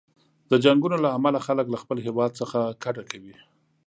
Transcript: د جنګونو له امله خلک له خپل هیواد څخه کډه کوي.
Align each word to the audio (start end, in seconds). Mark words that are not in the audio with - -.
د 0.51 0.53
جنګونو 0.63 0.97
له 1.03 1.09
امله 1.17 1.39
خلک 1.47 1.65
له 1.69 1.77
خپل 1.83 1.97
هیواد 2.07 2.31
څخه 2.39 2.59
کډه 2.83 3.03
کوي. 3.11 3.35